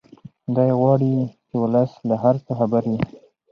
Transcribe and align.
دی 0.55 0.69
غواړي 0.79 1.11
چې 1.47 1.55
ولس 1.61 1.91
له 2.09 2.15
هر 2.23 2.35
څه 2.45 2.51
خبر 2.59 2.83
وي. 2.91 3.01